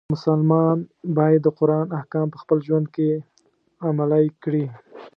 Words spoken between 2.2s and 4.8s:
په خپل ژوند کې عملی کړي.